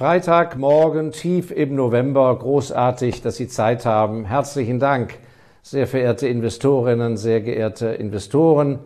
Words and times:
Freitagmorgen, 0.00 1.12
tief 1.12 1.50
im 1.50 1.74
November, 1.74 2.34
großartig, 2.34 3.20
dass 3.20 3.36
Sie 3.36 3.48
Zeit 3.48 3.84
haben. 3.84 4.24
Herzlichen 4.24 4.78
Dank, 4.78 5.18
sehr 5.60 5.86
verehrte 5.86 6.26
Investorinnen, 6.26 7.18
sehr 7.18 7.42
geehrte 7.42 7.88
Investoren, 7.88 8.78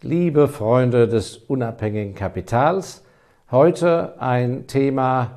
liebe 0.00 0.48
Freunde 0.48 1.06
des 1.06 1.36
unabhängigen 1.36 2.14
Kapitals. 2.14 3.04
Heute 3.50 4.14
ein 4.22 4.66
Thema 4.66 5.32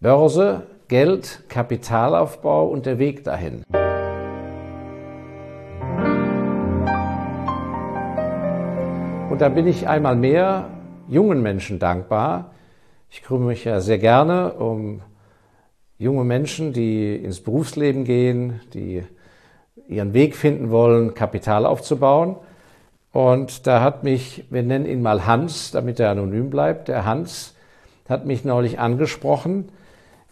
Börse, 0.00 0.62
Geld, 0.88 1.42
Kapitalaufbau 1.50 2.66
und 2.66 2.86
der 2.86 2.98
Weg 2.98 3.24
dahin. 3.24 3.62
Und 9.28 9.42
da 9.42 9.50
bin 9.50 9.66
ich 9.66 9.86
einmal 9.86 10.16
mehr 10.16 10.70
jungen 11.08 11.42
Menschen 11.42 11.78
dankbar. 11.78 12.52
Ich 13.12 13.22
kümmere 13.22 13.48
mich 13.48 13.64
ja 13.64 13.80
sehr 13.80 13.98
gerne 13.98 14.52
um 14.52 15.02
junge 15.98 16.22
Menschen, 16.22 16.72
die 16.72 17.16
ins 17.16 17.40
Berufsleben 17.40 18.04
gehen, 18.04 18.60
die 18.72 19.02
ihren 19.88 20.14
Weg 20.14 20.36
finden 20.36 20.70
wollen, 20.70 21.14
Kapital 21.14 21.66
aufzubauen. 21.66 22.36
Und 23.12 23.66
da 23.66 23.82
hat 23.82 24.04
mich, 24.04 24.44
wir 24.50 24.62
nennen 24.62 24.86
ihn 24.86 25.02
mal 25.02 25.26
Hans, 25.26 25.72
damit 25.72 25.98
er 25.98 26.10
anonym 26.10 26.50
bleibt, 26.50 26.86
der 26.86 27.04
Hans 27.04 27.56
hat 28.08 28.26
mich 28.26 28.44
neulich 28.44 28.78
angesprochen, 28.78 29.70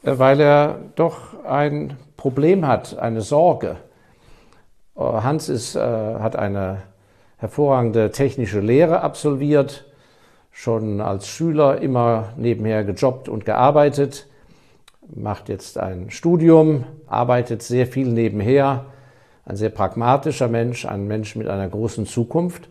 äh, 0.05 0.17
weil 0.17 0.41
er 0.41 0.79
doch 0.95 1.45
ein 1.45 1.97
Problem 2.17 2.65
hat, 2.65 2.97
eine 2.97 3.23
Sorge. 3.23 3.75
Äh, 4.97 5.01
Hans 5.01 5.49
ist, 5.49 5.75
äh, 5.75 5.81
hat 5.81 6.37
eine 6.37 6.83
hervorragende 7.39 8.13
technische 8.13 8.61
Lehre 8.61 9.01
absolviert, 9.01 9.88
schon 10.59 11.01
als 11.01 11.29
Schüler 11.29 11.81
immer 11.81 12.31
nebenher 12.37 12.83
gejobbt 12.83 13.29
und 13.29 13.45
gearbeitet, 13.45 14.27
macht 15.15 15.49
jetzt 15.49 15.79
ein 15.79 16.11
Studium, 16.11 16.83
arbeitet 17.07 17.63
sehr 17.63 17.87
viel 17.87 18.09
nebenher, 18.09 18.87
ein 19.45 19.55
sehr 19.55 19.69
pragmatischer 19.71 20.49
Mensch, 20.49 20.85
ein 20.85 21.07
Mensch 21.07 21.37
mit 21.37 21.47
einer 21.47 21.69
großen 21.69 22.07
Zukunft. 22.07 22.69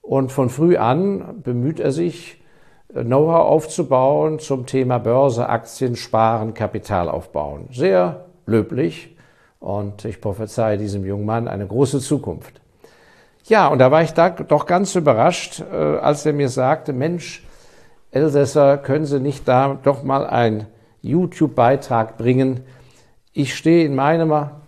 Und 0.00 0.32
von 0.32 0.48
früh 0.48 0.78
an 0.78 1.42
bemüht 1.42 1.78
er 1.78 1.92
sich, 1.92 2.42
Know-how 2.88 3.44
aufzubauen 3.46 4.38
zum 4.38 4.64
Thema 4.64 4.98
Börse, 4.98 5.46
Aktien, 5.46 5.96
Sparen, 5.96 6.54
Kapital 6.54 7.10
aufbauen. 7.10 7.68
Sehr 7.70 8.24
löblich 8.46 9.14
und 9.58 10.06
ich 10.06 10.22
prophezeie 10.22 10.78
diesem 10.78 11.04
jungen 11.04 11.26
Mann 11.26 11.48
eine 11.48 11.66
große 11.66 12.00
Zukunft. 12.00 12.62
Ja, 13.50 13.66
und 13.66 13.80
da 13.80 13.90
war 13.90 14.04
ich 14.04 14.12
da 14.12 14.30
doch 14.30 14.64
ganz 14.64 14.94
überrascht, 14.94 15.60
äh, 15.72 15.74
als 15.74 16.24
er 16.24 16.32
mir 16.32 16.48
sagte, 16.48 16.92
Mensch, 16.92 17.44
Elsässer, 18.12 18.78
können 18.78 19.06
Sie 19.06 19.18
nicht 19.18 19.48
da 19.48 19.76
doch 19.82 20.04
mal 20.04 20.24
einen 20.24 20.68
YouTube-Beitrag 21.02 22.16
bringen? 22.16 22.60
Ich 23.32 23.56
stehe 23.56 23.84
in 23.84 23.96
meiner 23.96 24.60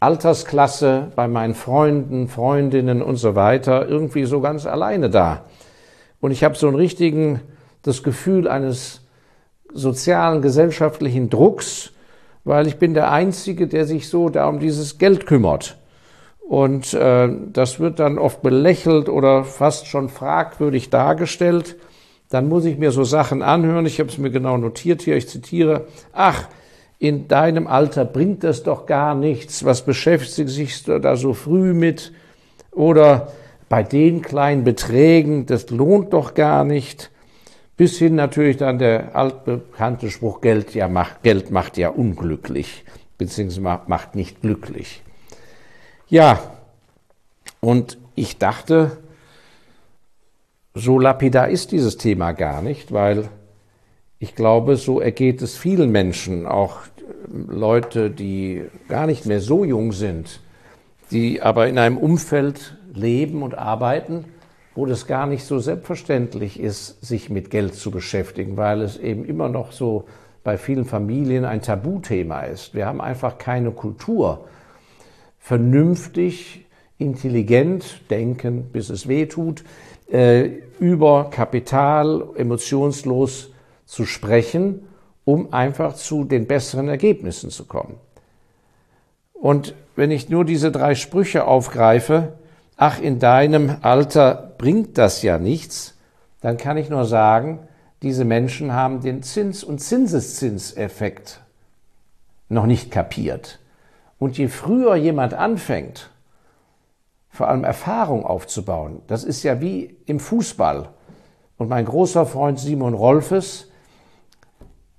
Altersklasse 0.00 1.12
bei 1.16 1.28
meinen 1.28 1.54
Freunden, 1.54 2.28
Freundinnen 2.28 3.00
und 3.00 3.16
so 3.16 3.36
weiter 3.36 3.88
irgendwie 3.88 4.26
so 4.26 4.42
ganz 4.42 4.66
alleine 4.66 5.08
da. 5.08 5.46
Und 6.20 6.30
ich 6.30 6.44
habe 6.44 6.56
so 6.56 6.68
einen 6.68 6.76
richtigen, 6.76 7.40
das 7.80 8.02
Gefühl 8.02 8.48
eines 8.48 9.00
sozialen, 9.72 10.42
gesellschaftlichen 10.42 11.30
Drucks, 11.30 11.92
weil 12.44 12.66
ich 12.66 12.76
bin 12.76 12.92
der 12.92 13.10
Einzige, 13.10 13.66
der 13.66 13.86
sich 13.86 14.10
so 14.10 14.28
da 14.28 14.46
um 14.46 14.58
dieses 14.58 14.98
Geld 14.98 15.24
kümmert. 15.24 15.78
Und 16.48 16.92
äh, 16.92 17.28
das 17.52 17.80
wird 17.80 17.98
dann 17.98 18.18
oft 18.18 18.42
belächelt 18.42 19.08
oder 19.08 19.44
fast 19.44 19.86
schon 19.86 20.08
fragwürdig 20.08 20.90
dargestellt. 20.90 21.76
Dann 22.28 22.48
muss 22.48 22.64
ich 22.64 22.78
mir 22.78 22.90
so 22.90 23.04
Sachen 23.04 23.42
anhören. 23.42 23.86
Ich 23.86 23.98
habe 23.98 24.10
es 24.10 24.18
mir 24.18 24.30
genau 24.30 24.56
notiert 24.56 25.02
hier. 25.02 25.16
Ich 25.16 25.28
zitiere. 25.28 25.86
Ach, 26.12 26.48
in 26.98 27.28
deinem 27.28 27.66
Alter 27.66 28.04
bringt 28.04 28.44
das 28.44 28.62
doch 28.62 28.86
gar 28.86 29.14
nichts. 29.14 29.64
Was 29.64 29.84
beschäftigst 29.84 30.88
du 30.88 31.00
da 31.00 31.16
so 31.16 31.32
früh 31.32 31.72
mit? 31.72 32.12
Oder 32.70 33.32
bei 33.68 33.82
den 33.82 34.20
kleinen 34.22 34.64
Beträgen, 34.64 35.46
das 35.46 35.70
lohnt 35.70 36.12
doch 36.12 36.34
gar 36.34 36.64
nicht. 36.64 37.10
Bis 37.76 37.98
hin 37.98 38.14
natürlich 38.14 38.56
dann 38.56 38.78
der 38.78 39.16
altbekannte 39.16 40.10
Spruch, 40.10 40.40
Geld, 40.40 40.74
ja 40.74 40.88
macht, 40.88 41.22
Geld 41.22 41.50
macht 41.50 41.76
ja 41.76 41.88
unglücklich, 41.88 42.84
beziehungsweise 43.18 43.80
macht 43.86 44.14
nicht 44.14 44.42
glücklich. 44.42 45.02
Ja, 46.08 46.38
und 47.60 47.98
ich 48.14 48.38
dachte, 48.38 48.98
so 50.74 50.98
lapidar 50.98 51.48
ist 51.48 51.72
dieses 51.72 51.96
Thema 51.96 52.32
gar 52.32 52.60
nicht, 52.60 52.92
weil 52.92 53.28
ich 54.18 54.34
glaube, 54.34 54.76
so 54.76 55.00
ergeht 55.00 55.40
es 55.40 55.56
vielen 55.56 55.90
Menschen, 55.90 56.46
auch 56.46 56.78
Leute, 57.28 58.10
die 58.10 58.64
gar 58.88 59.06
nicht 59.06 59.24
mehr 59.26 59.40
so 59.40 59.64
jung 59.64 59.92
sind, 59.92 60.40
die 61.10 61.40
aber 61.42 61.68
in 61.68 61.78
einem 61.78 61.96
Umfeld 61.96 62.76
leben 62.92 63.42
und 63.42 63.56
arbeiten, 63.56 64.24
wo 64.74 64.86
das 64.86 65.06
gar 65.06 65.26
nicht 65.26 65.44
so 65.44 65.58
selbstverständlich 65.58 66.60
ist, 66.60 67.04
sich 67.04 67.30
mit 67.30 67.50
Geld 67.50 67.74
zu 67.74 67.90
beschäftigen, 67.90 68.56
weil 68.56 68.82
es 68.82 68.98
eben 68.98 69.24
immer 69.24 69.48
noch 69.48 69.72
so 69.72 70.04
bei 70.42 70.58
vielen 70.58 70.84
Familien 70.84 71.44
ein 71.44 71.62
Tabuthema 71.62 72.42
ist. 72.42 72.74
Wir 72.74 72.86
haben 72.86 73.00
einfach 73.00 73.38
keine 73.38 73.70
Kultur, 73.70 74.46
vernünftig, 75.44 76.64
intelligent 76.96 78.00
denken, 78.08 78.70
bis 78.72 78.88
es 78.88 79.08
weh 79.08 79.26
tut, 79.26 79.62
äh, 80.10 80.44
über 80.78 81.28
Kapital 81.28 82.28
emotionslos 82.34 83.50
zu 83.84 84.06
sprechen, 84.06 84.86
um 85.26 85.52
einfach 85.52 85.96
zu 85.96 86.24
den 86.24 86.46
besseren 86.46 86.88
Ergebnissen 86.88 87.50
zu 87.50 87.66
kommen. 87.66 87.96
Und 89.34 89.74
wenn 89.96 90.10
ich 90.10 90.30
nur 90.30 90.46
diese 90.46 90.72
drei 90.72 90.94
Sprüche 90.94 91.46
aufgreife, 91.46 92.38
ach, 92.78 92.98
in 92.98 93.18
deinem 93.18 93.76
Alter 93.82 94.54
bringt 94.56 94.96
das 94.96 95.20
ja 95.20 95.36
nichts, 95.36 95.94
dann 96.40 96.56
kann 96.56 96.78
ich 96.78 96.88
nur 96.88 97.04
sagen, 97.04 97.58
diese 98.00 98.24
Menschen 98.24 98.72
haben 98.72 99.02
den 99.02 99.22
Zins- 99.22 99.62
und 99.62 99.80
Zinseszinseffekt 99.80 101.42
noch 102.48 102.64
nicht 102.64 102.90
kapiert. 102.90 103.58
Und 104.24 104.38
je 104.38 104.48
früher 104.48 104.96
jemand 104.96 105.34
anfängt, 105.34 106.08
vor 107.28 107.48
allem 107.48 107.62
Erfahrung 107.62 108.24
aufzubauen, 108.24 109.02
das 109.06 109.22
ist 109.22 109.42
ja 109.42 109.60
wie 109.60 109.98
im 110.06 110.18
Fußball. 110.18 110.88
Und 111.58 111.68
mein 111.68 111.84
großer 111.84 112.24
Freund 112.24 112.58
Simon 112.58 112.94
Rolfes, 112.94 113.70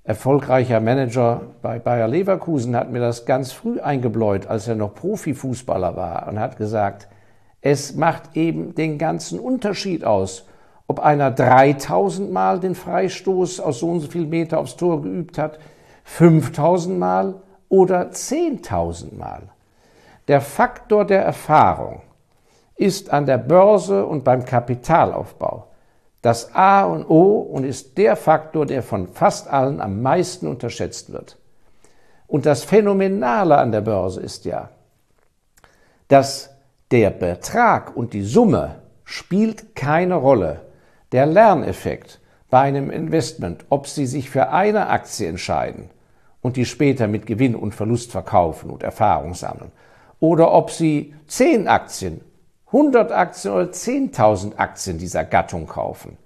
erfolgreicher 0.04 0.78
Manager 0.78 1.40
bei 1.60 1.80
Bayer 1.80 2.06
Leverkusen, 2.06 2.76
hat 2.76 2.92
mir 2.92 3.00
das 3.00 3.26
ganz 3.26 3.50
früh 3.50 3.80
eingebläut, 3.80 4.46
als 4.46 4.68
er 4.68 4.76
noch 4.76 4.94
Profifußballer 4.94 5.96
war 5.96 6.28
und 6.28 6.38
hat 6.38 6.56
gesagt, 6.56 7.08
es 7.60 7.96
macht 7.96 8.36
eben 8.36 8.76
den 8.76 8.96
ganzen 8.96 9.40
Unterschied 9.40 10.04
aus, 10.04 10.46
ob 10.86 11.00
einer 11.00 11.32
3000 11.32 12.30
Mal 12.30 12.60
den 12.60 12.76
Freistoß 12.76 13.58
aus 13.58 13.80
so 13.80 13.90
und 13.90 13.98
so 13.98 14.08
viel 14.08 14.28
Meter 14.28 14.60
aufs 14.60 14.76
Tor 14.76 15.02
geübt 15.02 15.36
hat, 15.36 15.58
5000 16.04 16.96
Mal 16.96 17.42
oder 17.68 18.10
10.000 18.10 19.16
Mal. 19.16 19.42
Der 20.28 20.40
Faktor 20.40 21.04
der 21.04 21.22
Erfahrung 21.22 22.02
ist 22.76 23.10
an 23.10 23.26
der 23.26 23.38
Börse 23.38 24.04
und 24.04 24.24
beim 24.24 24.44
Kapitalaufbau 24.44 25.66
das 26.26 26.52
A 26.56 26.84
und 26.84 27.08
O 27.08 27.38
und 27.38 27.62
ist 27.62 27.96
der 27.96 28.16
Faktor, 28.16 28.66
der 28.66 28.82
von 28.82 29.06
fast 29.06 29.46
allen 29.48 29.80
am 29.80 30.02
meisten 30.02 30.48
unterschätzt 30.48 31.12
wird. 31.12 31.38
Und 32.26 32.46
das 32.46 32.64
Phänomenale 32.64 33.56
an 33.56 33.70
der 33.70 33.82
Börse 33.82 34.20
ist 34.20 34.44
ja, 34.44 34.70
dass 36.08 36.50
der 36.90 37.10
Betrag 37.10 37.96
und 37.96 38.12
die 38.12 38.24
Summe 38.24 38.76
spielt 39.04 39.76
keine 39.76 40.16
Rolle. 40.16 40.62
Der 41.12 41.26
Lerneffekt 41.26 42.18
bei 42.50 42.62
einem 42.62 42.90
Investment, 42.90 43.64
ob 43.70 43.86
Sie 43.86 44.06
sich 44.06 44.28
für 44.28 44.48
eine 44.48 44.88
Aktie 44.88 45.28
entscheiden 45.28 45.90
und 46.46 46.56
die 46.56 46.64
später 46.64 47.08
mit 47.08 47.26
Gewinn 47.26 47.56
und 47.56 47.74
Verlust 47.74 48.12
verkaufen 48.12 48.70
und 48.70 48.84
Erfahrung 48.84 49.34
sammeln. 49.34 49.72
Oder 50.20 50.52
ob 50.52 50.70
Sie 50.70 51.12
10 51.26 51.66
Aktien, 51.66 52.20
100 52.66 53.10
Aktien 53.10 53.52
oder 53.52 53.64
10.000 53.64 54.56
Aktien 54.56 54.96
dieser 54.96 55.24
Gattung 55.24 55.66
kaufen. 55.66 56.16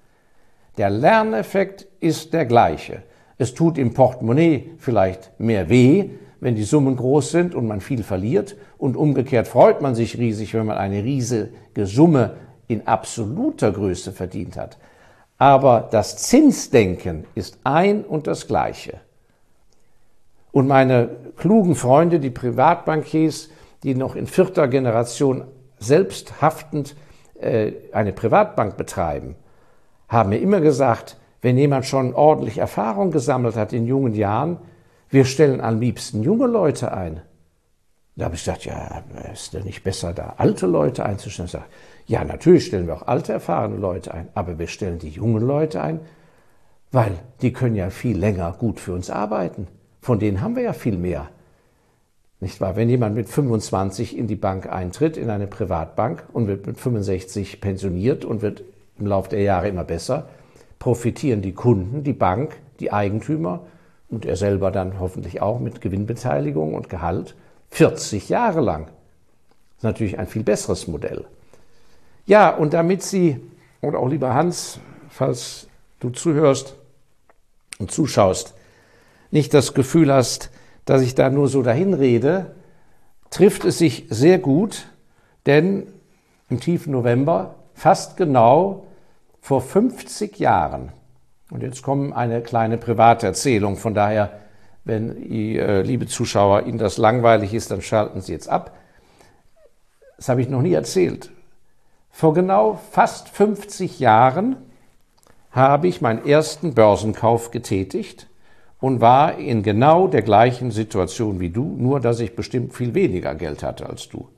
Der 0.76 0.90
Lerneffekt 0.90 1.86
ist 2.00 2.34
der 2.34 2.44
gleiche. 2.44 3.02
Es 3.38 3.54
tut 3.54 3.78
im 3.78 3.94
Portemonnaie 3.94 4.72
vielleicht 4.76 5.40
mehr 5.40 5.70
weh, 5.70 6.10
wenn 6.40 6.54
die 6.54 6.64
Summen 6.64 6.96
groß 6.96 7.30
sind 7.30 7.54
und 7.54 7.66
man 7.66 7.80
viel 7.80 8.02
verliert. 8.02 8.56
Und 8.76 8.98
umgekehrt 8.98 9.48
freut 9.48 9.80
man 9.80 9.94
sich 9.94 10.18
riesig, 10.18 10.52
wenn 10.52 10.66
man 10.66 10.76
eine 10.76 11.02
riesige 11.02 11.86
Summe 11.86 12.34
in 12.68 12.86
absoluter 12.86 13.72
Größe 13.72 14.12
verdient 14.12 14.58
hat. 14.58 14.76
Aber 15.38 15.88
das 15.90 16.18
Zinsdenken 16.18 17.24
ist 17.34 17.58
ein 17.64 18.04
und 18.04 18.26
das 18.26 18.46
gleiche. 18.46 19.00
Und 20.52 20.66
meine 20.66 21.08
klugen 21.36 21.74
Freunde, 21.74 22.20
die 22.20 22.30
Privatbankiers, 22.30 23.50
die 23.82 23.94
noch 23.94 24.16
in 24.16 24.26
vierter 24.26 24.68
Generation 24.68 25.44
selbst 25.78 26.40
haftend 26.42 26.96
äh, 27.40 27.72
eine 27.92 28.12
Privatbank 28.12 28.76
betreiben, 28.76 29.36
haben 30.08 30.30
mir 30.30 30.38
immer 30.38 30.60
gesagt, 30.60 31.16
wenn 31.40 31.56
jemand 31.56 31.86
schon 31.86 32.14
ordentlich 32.14 32.58
Erfahrung 32.58 33.10
gesammelt 33.10 33.56
hat 33.56 33.72
in 33.72 33.86
jungen 33.86 34.14
Jahren, 34.14 34.58
wir 35.08 35.24
stellen 35.24 35.60
am 35.60 35.80
liebsten 35.80 36.22
junge 36.22 36.46
Leute 36.46 36.92
ein. 36.92 37.22
Da 38.16 38.26
habe 38.26 38.34
ich 38.34 38.44
gesagt, 38.44 38.64
ja, 38.66 39.02
ist 39.32 39.54
denn 39.54 39.64
nicht 39.64 39.82
besser, 39.82 40.12
da 40.12 40.34
alte 40.36 40.66
Leute 40.66 41.06
einzustellen? 41.06 41.46
Ich 41.46 41.52
sage, 41.52 41.64
ja, 42.06 42.24
natürlich 42.24 42.66
stellen 42.66 42.86
wir 42.86 42.94
auch 42.94 43.06
alte, 43.06 43.32
erfahrene 43.32 43.76
Leute 43.76 44.12
ein, 44.12 44.28
aber 44.34 44.58
wir 44.58 44.66
stellen 44.66 44.98
die 44.98 45.08
jungen 45.08 45.42
Leute 45.42 45.80
ein, 45.80 46.00
weil 46.92 47.12
die 47.40 47.52
können 47.52 47.76
ja 47.76 47.88
viel 47.88 48.18
länger 48.18 48.52
gut 48.52 48.78
für 48.78 48.92
uns 48.92 49.08
arbeiten. 49.10 49.68
Von 50.00 50.18
denen 50.18 50.40
haben 50.40 50.56
wir 50.56 50.62
ja 50.62 50.72
viel 50.72 50.96
mehr. 50.96 51.28
Nicht 52.40 52.60
wahr? 52.60 52.74
Wenn 52.74 52.88
jemand 52.88 53.14
mit 53.14 53.28
25 53.28 54.16
in 54.16 54.26
die 54.26 54.36
Bank 54.36 54.66
eintritt, 54.66 55.18
in 55.18 55.28
eine 55.28 55.46
Privatbank 55.46 56.24
und 56.32 56.46
wird 56.46 56.66
mit 56.66 56.80
65 56.80 57.60
pensioniert 57.60 58.24
und 58.24 58.40
wird 58.40 58.62
im 58.98 59.06
Laufe 59.06 59.28
der 59.28 59.42
Jahre 59.42 59.68
immer 59.68 59.84
besser, 59.84 60.28
profitieren 60.78 61.42
die 61.42 61.52
Kunden, 61.52 62.02
die 62.02 62.14
Bank, 62.14 62.56
die 62.80 62.92
Eigentümer 62.92 63.66
und 64.08 64.24
er 64.24 64.36
selber 64.36 64.70
dann 64.70 64.98
hoffentlich 64.98 65.42
auch 65.42 65.60
mit 65.60 65.82
Gewinnbeteiligung 65.82 66.74
und 66.74 66.88
Gehalt 66.88 67.34
40 67.70 68.30
Jahre 68.30 68.60
lang. 68.62 68.86
Das 68.86 69.78
ist 69.78 69.84
natürlich 69.84 70.18
ein 70.18 70.26
viel 70.26 70.42
besseres 70.42 70.88
Modell. 70.88 71.26
Ja, 72.26 72.50
und 72.50 72.72
damit 72.72 73.02
Sie, 73.02 73.38
oder 73.82 73.98
auch 73.98 74.08
lieber 74.08 74.34
Hans, 74.34 74.80
falls 75.08 75.68
du 76.00 76.10
zuhörst 76.10 76.76
und 77.78 77.90
zuschaust, 77.90 78.54
nicht 79.30 79.54
das 79.54 79.74
Gefühl 79.74 80.12
hast, 80.12 80.50
dass 80.84 81.02
ich 81.02 81.14
da 81.14 81.30
nur 81.30 81.48
so 81.48 81.62
dahin 81.62 81.94
rede, 81.94 82.54
trifft 83.30 83.64
es 83.64 83.78
sich 83.78 84.06
sehr 84.10 84.38
gut, 84.38 84.86
denn 85.46 85.86
im 86.48 86.60
tiefen 86.60 86.92
November, 86.92 87.54
fast 87.74 88.16
genau 88.16 88.86
vor 89.40 89.60
50 89.60 90.38
Jahren, 90.38 90.92
und 91.50 91.62
jetzt 91.62 91.82
kommt 91.82 92.14
eine 92.14 92.42
kleine 92.42 92.76
private 92.76 93.26
Erzählung, 93.26 93.76
von 93.76 93.94
daher, 93.94 94.40
wenn, 94.84 95.30
äh, 95.30 95.82
liebe 95.82 96.06
Zuschauer, 96.06 96.66
Ihnen 96.66 96.78
das 96.78 96.96
langweilig 96.96 97.54
ist, 97.54 97.70
dann 97.70 97.82
schalten 97.82 98.20
Sie 98.20 98.32
jetzt 98.32 98.48
ab. 98.48 98.76
Das 100.16 100.28
habe 100.28 100.40
ich 100.40 100.48
noch 100.48 100.62
nie 100.62 100.72
erzählt. 100.72 101.30
Vor 102.10 102.34
genau 102.34 102.80
fast 102.90 103.28
50 103.28 104.00
Jahren 104.00 104.56
habe 105.50 105.88
ich 105.88 106.00
meinen 106.00 106.24
ersten 106.26 106.74
Börsenkauf 106.74 107.50
getätigt 107.50 108.29
und 108.80 109.00
war 109.00 109.36
in 109.38 109.62
genau 109.62 110.08
der 110.08 110.22
gleichen 110.22 110.70
Situation 110.70 111.40
wie 111.40 111.50
du, 111.50 111.64
nur 111.64 112.00
dass 112.00 112.20
ich 112.20 112.34
bestimmt 112.34 112.74
viel 112.74 112.94
weniger 112.94 113.34
Geld 113.34 113.62
hatte 113.62 113.88
als 113.88 114.08
du. 114.08 114.28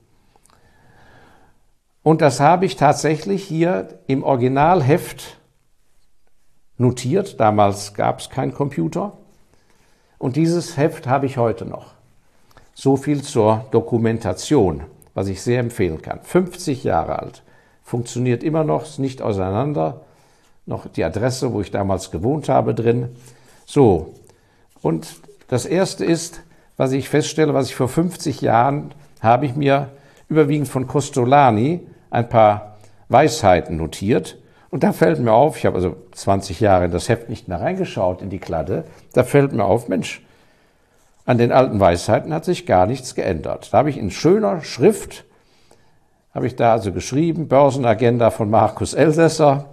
Und 2.02 2.20
das 2.20 2.40
habe 2.40 2.66
ich 2.66 2.76
tatsächlich 2.76 3.44
hier 3.44 4.00
im 4.08 4.24
Originalheft 4.24 5.38
notiert. 6.76 7.38
Damals 7.38 7.94
gab 7.94 8.18
es 8.18 8.28
keinen 8.28 8.52
Computer. 8.52 9.16
Und 10.18 10.34
dieses 10.34 10.76
Heft 10.76 11.06
habe 11.06 11.26
ich 11.26 11.36
heute 11.36 11.64
noch. 11.64 11.94
So 12.74 12.96
viel 12.96 13.22
zur 13.22 13.66
Dokumentation, 13.70 14.82
was 15.14 15.28
ich 15.28 15.42
sehr 15.42 15.60
empfehlen 15.60 16.02
kann. 16.02 16.20
50 16.22 16.82
Jahre 16.82 17.20
alt, 17.20 17.42
funktioniert 17.82 18.42
immer 18.42 18.64
noch, 18.64 18.82
ist 18.82 18.98
nicht 18.98 19.22
auseinander. 19.22 20.00
Noch 20.66 20.86
die 20.88 21.04
Adresse, 21.04 21.52
wo 21.52 21.60
ich 21.60 21.70
damals 21.70 22.10
gewohnt 22.10 22.48
habe, 22.48 22.74
drin. 22.74 23.10
So, 23.66 24.14
und 24.82 25.17
das 25.49 25.64
Erste 25.64 26.05
ist, 26.05 26.43
was 26.76 26.93
ich 26.93 27.08
feststelle, 27.08 27.55
was 27.55 27.69
ich 27.69 27.75
vor 27.75 27.88
50 27.88 28.40
Jahren 28.40 28.93
habe 29.20 29.46
ich 29.46 29.55
mir 29.55 29.90
überwiegend 30.29 30.69
von 30.69 30.87
Costolani 30.87 31.81
ein 32.11 32.29
paar 32.29 32.76
Weisheiten 33.08 33.76
notiert. 33.76 34.38
Und 34.70 34.82
da 34.82 34.93
fällt 34.93 35.20
mir 35.20 35.32
auf, 35.32 35.58
ich 35.58 35.67
habe 35.67 35.76
also 35.76 35.96
20 36.12 36.61
Jahre 36.61 36.87
in 36.87 36.90
das 36.90 37.08
Heft 37.08 37.29
nicht 37.29 37.46
mehr 37.46 37.61
reingeschaut, 37.61 38.23
in 38.23 38.31
die 38.31 38.38
Kladde, 38.38 38.84
da 39.12 39.23
fällt 39.23 39.52
mir 39.52 39.64
auf, 39.64 39.88
Mensch, 39.88 40.23
an 41.25 41.38
den 41.38 41.52
alten 41.52 41.78
Weisheiten 41.78 42.35
hat 42.35 42.44
sich 42.44 42.67
gar 42.67 42.87
nichts 42.87 43.14
geändert. 43.14 43.69
Da 43.73 43.78
habe 43.78 43.90
ich 43.90 43.99
in 43.99 44.11
schöner 44.11 44.62
Schrift, 44.62 45.25
habe 46.35 46.46
ich 46.46 46.56
da 46.56 46.73
also 46.73 46.90
geschrieben, 46.90 47.46
Börsenagenda 47.46 48.31
von 48.31 48.50
Markus 48.50 48.94
Elsässer. 48.94 49.67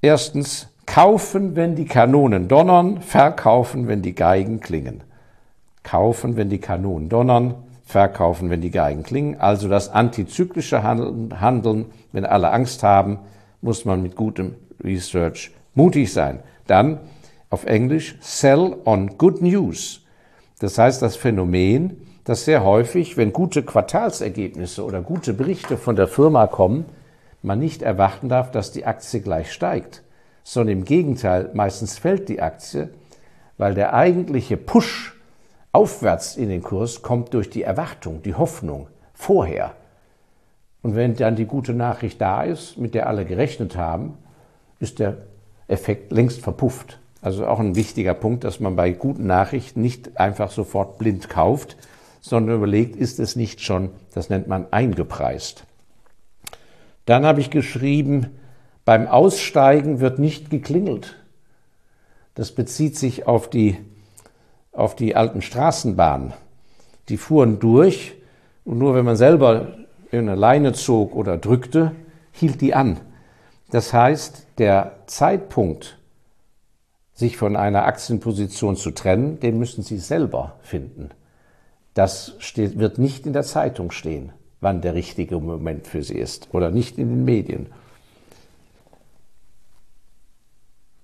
Erstens, 0.00 0.68
kaufen, 0.86 1.56
wenn 1.56 1.74
die 1.74 1.86
Kanonen 1.86 2.48
donnern, 2.48 3.00
verkaufen, 3.00 3.88
wenn 3.88 4.02
die 4.02 4.14
Geigen 4.14 4.60
klingen. 4.60 5.02
Kaufen, 5.82 6.36
wenn 6.36 6.50
die 6.50 6.60
Kanonen 6.60 7.08
donnern, 7.08 7.54
verkaufen, 7.84 8.50
wenn 8.50 8.60
die 8.60 8.70
Geigen 8.70 9.02
klingen. 9.02 9.40
Also 9.40 9.68
das 9.68 9.88
antizyklische 9.88 10.82
Handeln, 10.82 11.86
wenn 12.12 12.24
alle 12.24 12.50
Angst 12.50 12.82
haben, 12.82 13.18
muss 13.60 13.84
man 13.84 14.02
mit 14.02 14.16
gutem 14.16 14.54
Research 14.82 15.52
mutig 15.74 16.12
sein. 16.12 16.40
Dann 16.66 17.00
auf 17.50 17.64
Englisch 17.64 18.16
Sell 18.20 18.76
on 18.84 19.18
Good 19.18 19.42
News. 19.42 20.00
Das 20.58 20.78
heißt, 20.78 21.02
das 21.02 21.16
Phänomen, 21.16 21.96
dass 22.24 22.44
sehr 22.44 22.64
häufig, 22.64 23.16
wenn 23.16 23.32
gute 23.32 23.62
Quartalsergebnisse 23.62 24.84
oder 24.84 25.02
gute 25.02 25.34
Berichte 25.34 25.76
von 25.76 25.96
der 25.96 26.06
Firma 26.06 26.46
kommen, 26.46 26.84
man 27.42 27.58
nicht 27.58 27.82
erwarten 27.82 28.28
darf, 28.28 28.52
dass 28.52 28.70
die 28.70 28.86
Aktie 28.86 29.20
gleich 29.20 29.52
steigt, 29.52 30.02
sondern 30.44 30.78
im 30.78 30.84
Gegenteil, 30.84 31.50
meistens 31.54 31.98
fällt 31.98 32.28
die 32.28 32.42
Aktie, 32.42 32.90
weil 33.58 33.74
der 33.74 33.94
eigentliche 33.94 34.56
Push 34.56 35.14
aufwärts 35.72 36.36
in 36.36 36.48
den 36.48 36.62
Kurs 36.62 37.02
kommt 37.02 37.34
durch 37.34 37.48
die 37.50 37.62
Erwartung, 37.62 38.22
die 38.22 38.34
Hoffnung 38.34 38.88
vorher. 39.14 39.74
Und 40.82 40.96
wenn 40.96 41.14
dann 41.14 41.36
die 41.36 41.46
gute 41.46 41.74
Nachricht 41.74 42.20
da 42.20 42.42
ist, 42.42 42.76
mit 42.76 42.94
der 42.94 43.06
alle 43.06 43.24
gerechnet 43.24 43.76
haben, 43.76 44.18
ist 44.80 44.98
der 44.98 45.18
Effekt 45.68 46.12
längst 46.12 46.40
verpufft. 46.40 46.98
Also 47.20 47.46
auch 47.46 47.60
ein 47.60 47.76
wichtiger 47.76 48.14
Punkt, 48.14 48.42
dass 48.42 48.58
man 48.58 48.74
bei 48.74 48.90
guten 48.90 49.26
Nachrichten 49.26 49.80
nicht 49.80 50.18
einfach 50.18 50.50
sofort 50.50 50.98
blind 50.98 51.28
kauft, 51.28 51.76
sondern 52.20 52.56
überlegt, 52.56 52.96
ist 52.96 53.20
es 53.20 53.36
nicht 53.36 53.60
schon, 53.60 53.90
das 54.12 54.28
nennt 54.28 54.48
man 54.48 54.66
eingepreist. 54.72 55.64
Dann 57.04 57.24
habe 57.24 57.40
ich 57.40 57.50
geschrieben, 57.50 58.30
beim 58.84 59.06
Aussteigen 59.06 60.00
wird 60.00 60.18
nicht 60.18 60.50
geklingelt. 60.50 61.16
Das 62.34 62.52
bezieht 62.52 62.96
sich 62.96 63.26
auf 63.26 63.48
die, 63.48 63.78
auf 64.72 64.96
die 64.96 65.14
alten 65.14 65.42
Straßenbahnen. 65.42 66.32
Die 67.08 67.16
fuhren 67.16 67.58
durch 67.58 68.14
und 68.64 68.78
nur 68.78 68.94
wenn 68.94 69.04
man 69.04 69.16
selber 69.16 69.74
eine 70.10 70.34
Leine 70.34 70.72
zog 70.72 71.14
oder 71.14 71.36
drückte, 71.38 71.92
hielt 72.32 72.60
die 72.60 72.74
an. 72.74 73.00
Das 73.70 73.92
heißt, 73.92 74.46
der 74.58 74.96
Zeitpunkt, 75.06 75.98
sich 77.14 77.36
von 77.36 77.56
einer 77.56 77.84
Aktienposition 77.84 78.76
zu 78.76 78.90
trennen, 78.90 79.38
den 79.40 79.58
müssen 79.58 79.82
Sie 79.82 79.98
selber 79.98 80.56
finden. 80.62 81.10
Das 81.94 82.34
steht, 82.38 82.78
wird 82.78 82.98
nicht 82.98 83.26
in 83.26 83.32
der 83.32 83.42
Zeitung 83.42 83.90
stehen, 83.90 84.32
wann 84.60 84.80
der 84.80 84.94
richtige 84.94 85.38
Moment 85.38 85.86
für 85.86 86.02
Sie 86.02 86.16
ist 86.16 86.48
oder 86.52 86.70
nicht 86.70 86.98
in 86.98 87.08
den 87.08 87.24
Medien. 87.24 87.66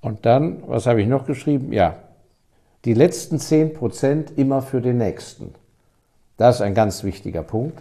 Und 0.09 0.25
dann, 0.25 0.63
was 0.67 0.87
habe 0.87 1.03
ich 1.03 1.07
noch 1.07 1.27
geschrieben? 1.27 1.71
Ja, 1.71 1.97
die 2.87 2.95
letzten 2.95 3.39
10 3.39 3.75
Prozent 3.75 4.39
immer 4.39 4.63
für 4.63 4.81
den 4.81 4.97
nächsten. 4.97 5.55
Das 6.39 6.57
ist 6.57 6.63
ein 6.63 6.73
ganz 6.73 7.05
wichtiger 7.05 7.43
Punkt. 7.43 7.79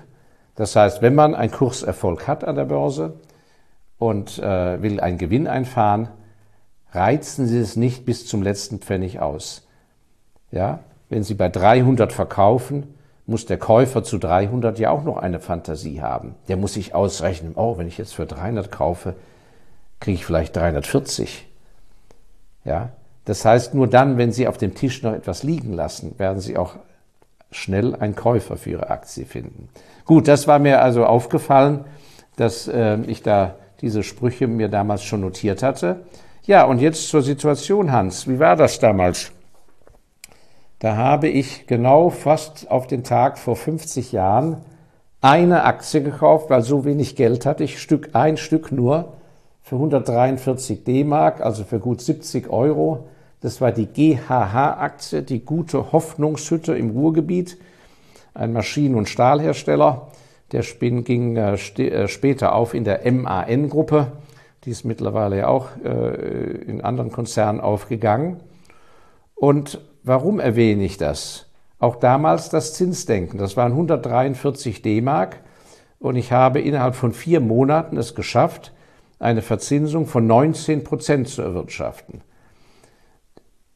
Das 0.56 0.76
heißt, 0.76 1.02
wenn 1.02 1.16
man 1.16 1.36
einen 1.36 1.54
Kurserfolg 1.54 2.28
hat 2.28 2.44
an 2.44 2.58
der 2.58 2.66
Börse 2.66 3.14
und 3.98 4.40
äh, 4.40 4.82
will 4.82 5.00
einen 5.00 5.18
Gewinn 5.18 5.48
einfahren, 5.48 6.10
reizen 6.92 7.48
Sie 7.48 7.60
es 7.60 7.78
nicht 7.78 8.06
bis 8.06 8.28
zum 8.28 8.44
letzten 8.44 8.80
Pfennig 8.80 9.22
aus. 9.22 9.66
Ja, 10.52 10.80
wenn 11.08 11.24
Sie 11.24 11.34
bei 11.34 11.48
300 11.48 12.12
verkaufen, 12.12 12.94
muss 13.26 13.46
der 13.46 13.58
Käufer 13.58 14.04
zu 14.04 14.18
300 14.18 14.80
ja 14.80 14.90
auch 14.90 15.06
noch 15.06 15.16
eine 15.16 15.40
Fantasie 15.40 16.02
haben. 16.02 16.36
Der 16.50 16.58
muss 16.58 16.74
sich 16.74 16.94
ausrechnen, 16.94 17.54
oh, 17.56 17.78
wenn 17.78 17.88
ich 17.88 17.98
jetzt 17.98 18.16
für 18.16 18.26
300 18.26 18.70
kaufe, 18.70 19.14
kriege 20.02 20.16
ich 20.16 20.26
vielleicht 20.26 20.58
340. 20.58 21.48
Ja, 22.68 22.90
das 23.24 23.46
heißt, 23.46 23.74
nur 23.74 23.88
dann, 23.88 24.18
wenn 24.18 24.34
Sie 24.34 24.48
auf 24.48 24.58
dem 24.58 24.76
Tisch 24.76 25.02
noch 25.02 25.14
etwas 25.14 25.44
liegen 25.44 25.72
lassen, 25.72 26.20
werden 26.20 26.42
Sie 26.42 26.58
auch 26.58 26.76
schnell 27.50 27.96
einen 27.96 28.16
Käufer 28.16 28.58
für 28.58 28.72
Ihre 28.72 28.90
Aktie 28.90 29.26
finden. 29.26 29.70
Gut, 30.06 30.28
das 30.28 30.48
war 30.48 30.60
mir 30.60 30.82
also 30.82 31.06
aufgefallen, 31.06 31.86
dass 32.36 32.68
äh, 32.68 33.00
ich 33.08 33.24
da 33.24 33.56
diese 33.80 34.04
Sprüche 34.04 34.48
mir 34.48 34.68
damals 34.68 35.04
schon 35.04 35.22
notiert 35.22 35.64
hatte. 35.64 36.02
Ja, 36.44 36.66
und 36.66 36.80
jetzt 36.80 37.08
zur 37.08 37.22
Situation, 37.22 37.92
Hans. 37.94 38.28
Wie 38.28 38.40
war 38.40 38.58
das 38.58 38.80
damals? 38.80 39.32
Da 40.80 40.98
habe 40.98 41.30
ich 41.30 41.68
genau 41.68 42.10
fast 42.10 42.70
auf 42.70 42.86
den 42.86 43.04
Tag 43.06 43.38
vor 43.38 43.56
50 43.56 44.12
Jahren 44.12 44.58
eine 45.22 45.64
Aktie 45.64 46.04
gekauft, 46.04 46.50
weil 46.50 46.64
so 46.64 46.84
wenig 46.84 47.16
Geld 47.16 47.46
hatte 47.46 47.64
ich, 47.64 47.82
Stück, 47.82 48.10
ein 48.14 48.36
Stück 48.36 48.72
nur, 48.74 49.17
für 49.68 49.76
143 49.76 50.86
D-Mark, 50.86 51.42
also 51.42 51.66
für 51.66 51.80
gut 51.80 52.00
70 52.00 52.50
Euro. 52.50 53.10
Das 53.42 53.60
war 53.60 53.74
die 53.74 53.88
GHH-Aktie, 53.88 55.24
die 55.24 55.44
gute 55.44 55.92
Hoffnungshütte 55.92 56.78
im 56.78 56.92
Ruhrgebiet, 56.92 57.58
ein 58.34 58.54
Maschinen- 58.54 58.96
und 58.96 59.10
Stahlhersteller. 59.10 60.08
Der 60.54 60.62
Spin 60.62 61.04
ging 61.04 61.36
äh, 61.36 61.56
äh, 61.56 62.08
später 62.08 62.56
auf 62.56 62.74
in 62.74 62.86
der 62.86 63.12
MAN-Gruppe. 63.12 64.14
Die 64.64 64.70
ist 64.70 64.86
mittlerweile 64.86 65.40
ja 65.40 65.48
auch 65.50 65.68
äh, 65.84 66.16
in 66.66 66.80
anderen 66.80 67.12
Konzernen 67.12 67.60
aufgegangen. 67.60 68.40
Und 69.36 69.82
warum 70.04 70.40
erwähne 70.40 70.86
ich 70.86 70.96
das? 70.96 71.48
Auch 71.78 71.98
damals 71.98 72.50
das 72.50 72.74
Zinsdenken. 72.74 73.38
Das 73.38 73.58
waren 73.58 73.74
143 73.74 74.82
D-Mark. 74.82 75.42
Und 76.00 76.16
ich 76.16 76.32
habe 76.32 76.62
innerhalb 76.62 76.96
von 76.96 77.12
vier 77.12 77.42
Monaten 77.42 77.98
es 77.98 78.16
geschafft, 78.16 78.72
eine 79.20 79.42
Verzinsung 79.42 80.06
von 80.06 80.28
19 80.28 80.84
Prozent 80.84 81.28
zu 81.28 81.42
erwirtschaften. 81.42 82.22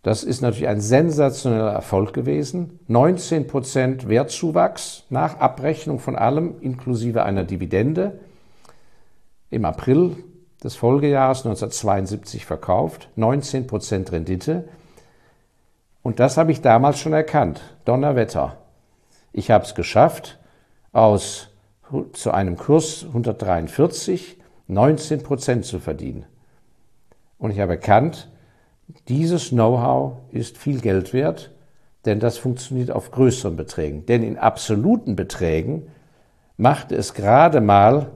Das 0.03 0.24
ist 0.24 0.41
natürlich 0.41 0.67
ein 0.67 0.81
sensationeller 0.81 1.71
Erfolg 1.71 2.13
gewesen. 2.13 2.79
19 2.88 3.45
Prozent 3.48 4.10
Wertzuwachs 4.10 5.05
nach 5.10 5.39
Abrechnung 5.39 6.00
von 6.00 6.15
allem 6.15 6.55
inklusive 6.62 7.24
einer 7.24 7.43
Dividende. 7.43 8.19
Im 9.51 9.63
April 9.65 10.15
des 10.63 10.75
Folgejahres 10.75 11.39
1972 11.39 12.45
verkauft. 12.48 13.10
19 13.15 13.67
Prozent 13.67 14.12
Rendite. 14.12 14.67
Und 16.01 16.19
das 16.19 16.38
habe 16.38 16.51
ich 16.51 16.62
damals 16.62 17.00
schon 17.00 17.13
erkannt. 17.13 17.62
Donnerwetter. 17.86 18.57
Ich 19.33 19.51
habe 19.51 19.65
es 19.65 19.75
geschafft, 19.75 20.39
aus 20.93 21.50
zu 22.13 22.31
einem 22.31 22.57
Kurs 22.57 23.05
143 23.05 24.40
19 24.72 25.24
Prozent 25.24 25.66
zu 25.66 25.80
verdienen. 25.80 26.25
Und 27.38 27.51
ich 27.51 27.60
habe 27.60 27.74
erkannt, 27.74 28.30
dieses 29.08 29.50
Know-how 29.50 30.13
ist 30.32 30.58
viel 30.58 30.82
Geld 30.82 31.13
wert, 31.13 31.51
denn 32.06 32.20
das 32.20 32.38
funktioniert 32.38 32.92
auf 32.92 33.12
größeren 33.12 33.56
Beträgen. 33.56 34.06
Denn 34.06 34.24
in 34.24 34.38
absoluten 34.38 35.16
Beträgen 35.16 35.88
macht 36.58 36.92
es 36.92 37.13
gerade 37.13 37.62
mal 37.62 38.12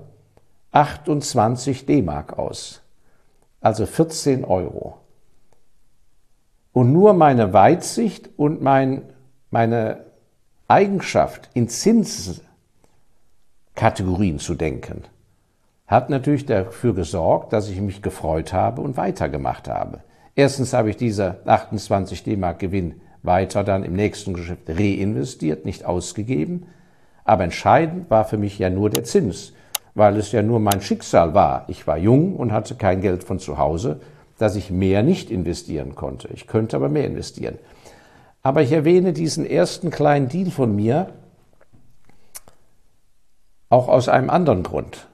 28 0.71 1.85
D-Mark 1.85 2.37
aus, 2.37 2.81
also 3.61 3.85
14 3.85 4.43
Euro. 4.43 4.97
Und 6.73 6.91
nur 6.91 7.13
meine 7.13 7.53
Weitsicht 7.53 8.29
und 8.37 8.61
mein, 8.61 9.03
meine 9.49 10.03
Eigenschaft, 10.67 11.49
in 11.53 11.69
Zinskategorien 11.69 14.39
zu 14.39 14.55
denken, 14.55 15.05
hat 15.87 16.09
natürlich 16.09 16.45
dafür 16.45 16.95
gesorgt, 16.95 17.53
dass 17.53 17.69
ich 17.69 17.79
mich 17.79 18.01
gefreut 18.01 18.53
habe 18.53 18.81
und 18.81 18.97
weitergemacht 18.97 19.67
habe. 19.67 19.99
Erstens 20.35 20.73
habe 20.73 20.89
ich 20.89 20.97
diese 20.97 21.37
28 21.45 22.23
D-Mark 22.23 22.59
Gewinn 22.59 23.01
weiter 23.23 23.63
dann 23.63 23.83
im 23.83 23.93
nächsten 23.93 24.33
Geschäft 24.33 24.67
reinvestiert, 24.67 25.65
nicht 25.65 25.85
ausgegeben. 25.85 26.67
Aber 27.23 27.43
entscheidend 27.43 28.09
war 28.09 28.25
für 28.25 28.37
mich 28.37 28.59
ja 28.59 28.69
nur 28.69 28.89
der 28.89 29.03
Zins, 29.03 29.53
weil 29.93 30.17
es 30.17 30.31
ja 30.31 30.41
nur 30.41 30.59
mein 30.59 30.81
Schicksal 30.81 31.33
war. 31.33 31.65
Ich 31.67 31.87
war 31.87 31.97
jung 31.97 32.35
und 32.35 32.51
hatte 32.51 32.75
kein 32.75 33.01
Geld 33.01 33.23
von 33.23 33.39
zu 33.39 33.57
Hause, 33.57 33.99
dass 34.37 34.55
ich 34.55 34.69
mehr 34.69 35.01
nicht 35.01 35.31
investieren 35.31 35.95
konnte. 35.95 36.27
Ich 36.33 36.47
könnte 36.47 36.75
aber 36.75 36.89
mehr 36.89 37.05
investieren. 37.05 37.57
Aber 38.43 38.61
ich 38.61 38.71
erwähne 38.71 39.13
diesen 39.13 39.45
ersten 39.45 39.89
kleinen 39.89 40.27
Deal 40.27 40.51
von 40.51 40.75
mir 40.75 41.09
auch 43.69 43.87
aus 43.87 44.07
einem 44.07 44.29
anderen 44.29 44.61
Grund. 44.61 45.07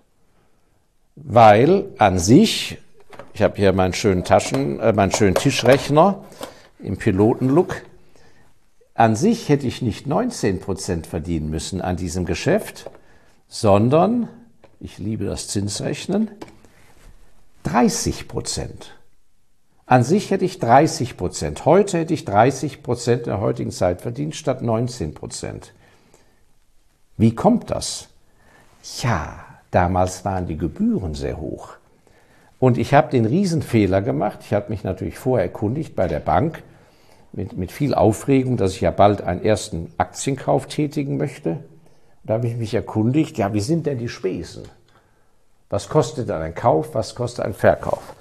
Weil 1.23 1.85
an 1.97 2.19
sich 2.19 2.77
ich 3.33 3.41
habe 3.41 3.55
hier 3.55 3.71
meinen 3.73 3.93
schönen 3.93 4.23
Taschen, 4.23 4.79
äh, 4.79 4.93
meinen 4.93 5.11
schönen 5.11 5.35
Tischrechner 5.35 6.23
im 6.79 6.97
Pilotenlook. 6.97 7.81
An 8.93 9.15
sich 9.15 9.47
hätte 9.49 9.67
ich 9.67 9.81
nicht 9.81 10.05
19 10.05 10.59
Prozent 10.59 11.07
verdienen 11.07 11.49
müssen 11.49 11.81
an 11.81 11.95
diesem 11.95 12.25
Geschäft, 12.25 12.89
sondern, 13.47 14.27
ich 14.79 14.97
liebe 14.97 15.25
das 15.25 15.47
Zinsrechnen, 15.47 16.29
30 17.63 18.27
Prozent. 18.27 18.97
An 19.85 20.03
sich 20.03 20.29
hätte 20.29 20.45
ich 20.45 20.59
30 20.59 21.17
Prozent. 21.17 21.65
Heute 21.65 21.99
hätte 21.99 22.13
ich 22.13 22.25
30 22.25 22.83
Prozent 22.83 23.23
in 23.23 23.31
der 23.31 23.41
heutigen 23.41 23.71
Zeit 23.71 24.01
verdient 24.01 24.35
statt 24.35 24.61
19 24.61 25.13
Prozent. 25.13 25.73
Wie 27.17 27.33
kommt 27.33 27.71
das? 27.71 28.07
Ja, 29.01 29.50
damals 29.71 30.23
waren 30.25 30.45
die 30.45 30.57
Gebühren 30.57 31.15
sehr 31.15 31.39
hoch. 31.39 31.69
Und 32.59 32.77
ich 32.77 32.93
habe 32.93 33.09
den 33.09 33.25
Riesenfehler 33.25 34.01
gemacht. 34.01 34.39
Ich 34.41 34.53
habe 34.53 34.69
mich 34.69 34.83
natürlich 34.83 35.17
vorher 35.17 35.47
erkundigt 35.47 35.95
bei 35.95 36.07
der 36.07 36.19
Bank 36.19 36.61
mit, 37.33 37.57
mit 37.57 37.71
viel 37.71 37.95
Aufregung, 37.95 38.57
dass 38.57 38.73
ich 38.73 38.81
ja 38.81 38.91
bald 38.91 39.21
einen 39.21 39.43
ersten 39.43 39.91
Aktienkauf 39.97 40.67
tätigen 40.67 41.17
möchte. 41.17 41.57
Da 42.23 42.35
habe 42.35 42.47
ich 42.47 42.55
mich 42.55 42.73
erkundigt, 42.73 43.37
ja, 43.37 43.53
wie 43.53 43.61
sind 43.61 43.87
denn 43.87 43.97
die 43.97 44.09
Spesen? 44.09 44.63
Was 45.69 45.89
kostet 45.89 46.29
dann 46.29 46.41
ein 46.41 46.53
Kauf, 46.53 46.93
was 46.93 47.15
kostet 47.15 47.45
ein 47.45 47.53
Verkauf? 47.53 48.13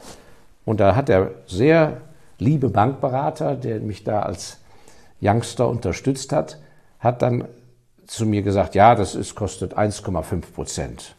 Und 0.64 0.80
da 0.80 0.94
hat 0.94 1.08
der 1.08 1.32
sehr 1.46 2.00
liebe 2.38 2.70
Bankberater, 2.70 3.56
der 3.56 3.80
mich 3.80 4.04
da 4.04 4.20
als 4.22 4.58
Youngster 5.20 5.68
unterstützt 5.68 6.32
hat, 6.32 6.58
hat 6.98 7.22
dann 7.22 7.44
zu 8.06 8.24
mir 8.24 8.42
gesagt, 8.42 8.74
ja, 8.74 8.94
das 8.94 9.14
ist, 9.14 9.34
kostet 9.34 9.76
1,5 9.76 10.52
Prozent. 10.54 11.14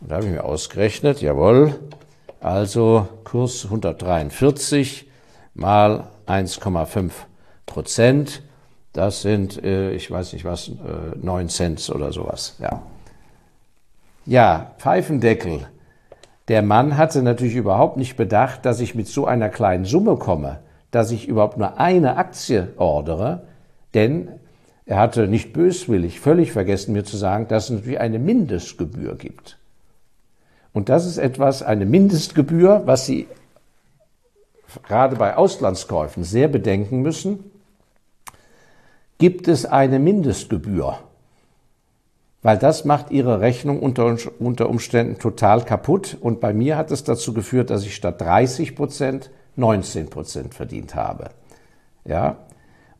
Und 0.00 0.10
da 0.10 0.16
habe 0.16 0.26
ich 0.26 0.32
mir 0.32 0.44
ausgerechnet, 0.44 1.20
jawohl, 1.20 1.74
also 2.40 3.08
Kurs 3.24 3.64
143 3.64 5.08
mal 5.54 6.04
1,5 6.26 7.10
Prozent. 7.66 8.42
Das 8.92 9.22
sind, 9.22 9.62
äh, 9.62 9.92
ich 9.92 10.10
weiß 10.10 10.32
nicht 10.32 10.44
was, 10.44 10.68
äh, 10.68 10.72
9 11.20 11.48
Cent 11.48 11.90
oder 11.90 12.12
sowas. 12.12 12.56
Ja. 12.60 12.82
ja, 14.24 14.72
Pfeifendeckel. 14.78 15.66
Der 16.48 16.62
Mann 16.62 16.96
hatte 16.96 17.22
natürlich 17.22 17.56
überhaupt 17.56 17.96
nicht 17.96 18.16
bedacht, 18.16 18.64
dass 18.64 18.80
ich 18.80 18.94
mit 18.94 19.06
so 19.06 19.26
einer 19.26 19.50
kleinen 19.50 19.84
Summe 19.84 20.16
komme, 20.16 20.60
dass 20.90 21.10
ich 21.10 21.28
überhaupt 21.28 21.58
nur 21.58 21.78
eine 21.78 22.16
Aktie 22.16 22.72
ordere, 22.76 23.42
denn 23.94 24.30
er 24.86 24.98
hatte 24.98 25.28
nicht 25.28 25.52
böswillig 25.52 26.20
völlig 26.20 26.52
vergessen, 26.52 26.94
mir 26.94 27.04
zu 27.04 27.18
sagen, 27.18 27.46
dass 27.48 27.64
es 27.64 27.70
natürlich 27.70 28.00
eine 28.00 28.18
Mindestgebühr 28.18 29.16
gibt. 29.16 29.58
Und 30.78 30.88
das 30.88 31.06
ist 31.06 31.18
etwas, 31.18 31.64
eine 31.64 31.86
Mindestgebühr, 31.86 32.82
was 32.84 33.04
Sie 33.04 33.26
gerade 34.86 35.16
bei 35.16 35.36
Auslandskäufen 35.36 36.22
sehr 36.22 36.46
bedenken 36.46 37.02
müssen. 37.02 37.50
Gibt 39.18 39.48
es 39.48 39.66
eine 39.66 39.98
Mindestgebühr? 39.98 41.00
Weil 42.42 42.58
das 42.58 42.84
macht 42.84 43.10
Ihre 43.10 43.40
Rechnung 43.40 43.80
unter, 43.80 44.18
unter 44.38 44.68
Umständen 44.68 45.18
total 45.18 45.64
kaputt. 45.64 46.16
Und 46.20 46.38
bei 46.38 46.52
mir 46.52 46.76
hat 46.76 46.92
es 46.92 47.02
dazu 47.02 47.34
geführt, 47.34 47.70
dass 47.70 47.82
ich 47.82 47.96
statt 47.96 48.20
30 48.20 48.76
Prozent 48.76 49.30
19 49.56 50.10
Prozent 50.10 50.54
verdient 50.54 50.94
habe. 50.94 51.30
Ja? 52.04 52.36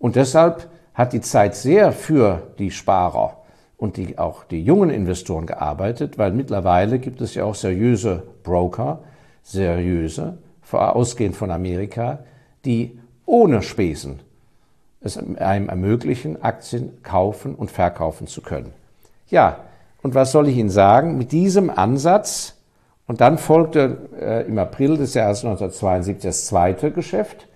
Und 0.00 0.16
deshalb 0.16 0.68
hat 0.94 1.12
die 1.12 1.20
Zeit 1.20 1.54
sehr 1.54 1.92
für 1.92 2.42
die 2.58 2.72
Sparer 2.72 3.37
und 3.78 3.96
die, 3.96 4.18
auch 4.18 4.44
die 4.44 4.62
jungen 4.62 4.90
Investoren 4.90 5.46
gearbeitet, 5.46 6.18
weil 6.18 6.32
mittlerweile 6.32 6.98
gibt 6.98 7.22
es 7.22 7.34
ja 7.34 7.44
auch 7.44 7.54
seriöse 7.54 8.24
Broker, 8.42 8.98
seriöse, 9.42 10.38
ausgehend 10.70 11.36
von 11.36 11.50
Amerika, 11.50 12.18
die 12.66 12.98
ohne 13.24 13.62
Spesen 13.62 14.20
es 15.00 15.16
einem 15.16 15.68
ermöglichen, 15.68 16.42
Aktien 16.42 17.02
kaufen 17.02 17.54
und 17.54 17.70
verkaufen 17.70 18.26
zu 18.26 18.42
können. 18.42 18.72
Ja, 19.28 19.60
und 20.02 20.14
was 20.14 20.32
soll 20.32 20.48
ich 20.48 20.56
Ihnen 20.56 20.70
sagen? 20.70 21.16
Mit 21.16 21.32
diesem 21.32 21.70
Ansatz, 21.70 22.56
und 23.06 23.20
dann 23.20 23.38
folgte 23.38 24.08
äh, 24.20 24.46
im 24.46 24.58
April 24.58 24.96
des 24.96 25.14
Jahres 25.14 25.44
1972 25.44 26.22
das 26.22 26.46
zweite 26.46 26.90
Geschäft, 26.90 27.46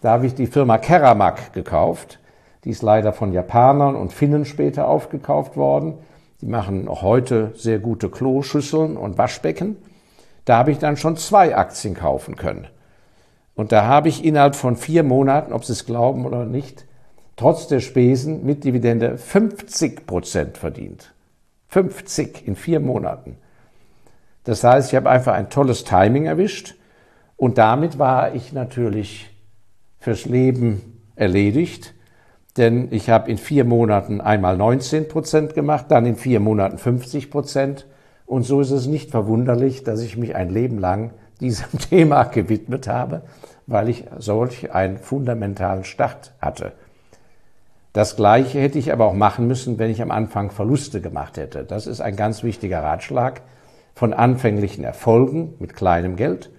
da 0.00 0.12
habe 0.12 0.26
ich 0.26 0.34
die 0.34 0.46
Firma 0.46 0.78
Keramak 0.78 1.52
gekauft, 1.52 2.18
die 2.66 2.70
ist 2.70 2.82
leider 2.82 3.12
von 3.12 3.32
Japanern 3.32 3.94
und 3.94 4.12
Finnen 4.12 4.44
später 4.44 4.88
aufgekauft 4.88 5.56
worden. 5.56 5.94
Die 6.40 6.46
machen 6.46 6.88
auch 6.88 7.00
heute 7.00 7.52
sehr 7.54 7.78
gute 7.78 8.10
Kloschüsseln 8.10 8.96
und 8.96 9.16
Waschbecken. 9.16 9.76
Da 10.44 10.58
habe 10.58 10.72
ich 10.72 10.78
dann 10.78 10.96
schon 10.96 11.16
zwei 11.16 11.56
Aktien 11.56 11.94
kaufen 11.94 12.34
können. 12.34 12.66
Und 13.54 13.70
da 13.70 13.84
habe 13.84 14.08
ich 14.08 14.24
innerhalb 14.24 14.56
von 14.56 14.74
vier 14.74 15.04
Monaten, 15.04 15.52
ob 15.52 15.64
Sie 15.64 15.74
es 15.74 15.86
glauben 15.86 16.26
oder 16.26 16.44
nicht, 16.44 16.86
trotz 17.36 17.68
der 17.68 17.78
Spesen 17.78 18.44
mit 18.44 18.64
Dividende 18.64 19.16
50 19.16 20.04
Prozent 20.04 20.58
verdient. 20.58 21.14
50 21.68 22.48
in 22.48 22.56
vier 22.56 22.80
Monaten. 22.80 23.38
Das 24.42 24.64
heißt, 24.64 24.90
ich 24.90 24.96
habe 24.96 25.08
einfach 25.08 25.34
ein 25.34 25.50
tolles 25.50 25.84
Timing 25.84 26.26
erwischt 26.26 26.74
und 27.36 27.58
damit 27.58 28.00
war 28.00 28.34
ich 28.34 28.52
natürlich 28.52 29.30
fürs 30.00 30.24
Leben 30.24 31.04
erledigt 31.14 31.92
denn 32.56 32.88
ich 32.90 33.10
habe 33.10 33.30
in 33.30 33.38
vier 33.38 33.64
Monaten 33.64 34.20
einmal 34.20 34.56
19 34.56 35.08
Prozent 35.08 35.54
gemacht, 35.54 35.86
dann 35.88 36.06
in 36.06 36.16
vier 36.16 36.40
Monaten 36.40 36.78
50 36.78 37.30
Prozent. 37.30 37.86
Und 38.24 38.44
so 38.44 38.60
ist 38.60 38.70
es 38.70 38.86
nicht 38.86 39.10
verwunderlich, 39.10 39.84
dass 39.84 40.00
ich 40.00 40.16
mich 40.16 40.34
ein 40.34 40.50
Leben 40.50 40.78
lang 40.78 41.10
diesem 41.40 41.78
Thema 41.90 42.24
gewidmet 42.24 42.88
habe, 42.88 43.22
weil 43.66 43.88
ich 43.88 44.04
solch 44.18 44.72
einen 44.72 44.98
fundamentalen 44.98 45.84
Start 45.84 46.32
hatte. 46.40 46.72
Das 47.92 48.16
Gleiche 48.16 48.60
hätte 48.60 48.78
ich 48.78 48.92
aber 48.92 49.06
auch 49.06 49.14
machen 49.14 49.46
müssen, 49.46 49.78
wenn 49.78 49.90
ich 49.90 50.02
am 50.02 50.10
Anfang 50.10 50.50
Verluste 50.50 51.00
gemacht 51.00 51.38
hätte. 51.38 51.64
Das 51.64 51.86
ist 51.86 52.00
ein 52.00 52.16
ganz 52.16 52.42
wichtiger 52.42 52.82
Ratschlag 52.82 53.42
von 53.94 54.12
anfänglichen 54.12 54.84
Erfolgen 54.84 55.54
mit 55.58 55.74
kleinem 55.74 56.16
Geld 56.16 56.50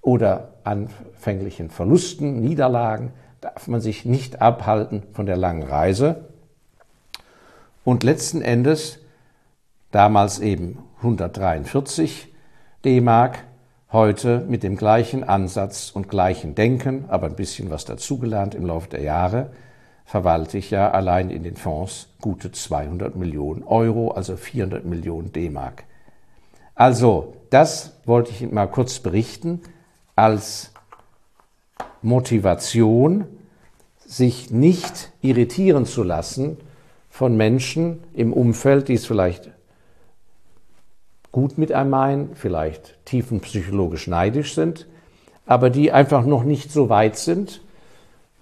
oder 0.00 0.54
anfänglichen 0.64 1.70
Verlusten, 1.70 2.40
Niederlagen 2.40 3.12
darf 3.42 3.66
man 3.66 3.80
sich 3.80 4.04
nicht 4.04 4.40
abhalten 4.40 5.02
von 5.12 5.26
der 5.26 5.36
langen 5.36 5.64
Reise. 5.64 6.28
Und 7.84 8.04
letzten 8.04 8.40
Endes, 8.40 9.00
damals 9.90 10.38
eben 10.38 10.78
143 10.98 12.32
D-Mark, 12.84 13.40
heute 13.90 14.46
mit 14.48 14.62
dem 14.62 14.76
gleichen 14.76 15.24
Ansatz 15.24 15.90
und 15.90 16.08
gleichen 16.08 16.54
Denken, 16.54 17.06
aber 17.08 17.26
ein 17.26 17.34
bisschen 17.34 17.68
was 17.68 17.84
dazugelernt 17.84 18.54
im 18.54 18.64
Laufe 18.64 18.88
der 18.88 19.02
Jahre, 19.02 19.50
verwalte 20.04 20.56
ich 20.56 20.70
ja 20.70 20.92
allein 20.92 21.28
in 21.28 21.42
den 21.42 21.56
Fonds 21.56 22.08
gute 22.20 22.52
200 22.52 23.16
Millionen 23.16 23.64
Euro, 23.64 24.12
also 24.12 24.36
400 24.36 24.84
Millionen 24.84 25.32
D-Mark. 25.32 25.84
Also, 26.76 27.34
das 27.50 28.00
wollte 28.04 28.30
ich 28.30 28.40
Ihnen 28.40 28.54
mal 28.54 28.66
kurz 28.66 29.00
berichten 29.00 29.60
als 30.14 30.71
Motivation, 32.02 33.24
sich 34.06 34.50
nicht 34.50 35.12
irritieren 35.22 35.86
zu 35.86 36.02
lassen 36.02 36.58
von 37.08 37.36
Menschen 37.36 38.02
im 38.12 38.32
Umfeld, 38.32 38.88
die 38.88 38.94
es 38.94 39.06
vielleicht 39.06 39.50
gut 41.30 41.56
mit 41.56 41.72
einem 41.72 41.90
meinen, 41.90 42.30
vielleicht 42.34 42.98
tiefenpsychologisch 43.06 44.06
neidisch 44.06 44.54
sind, 44.54 44.86
aber 45.46 45.70
die 45.70 45.92
einfach 45.92 46.24
noch 46.24 46.44
nicht 46.44 46.70
so 46.70 46.88
weit 46.88 47.16
sind. 47.16 47.62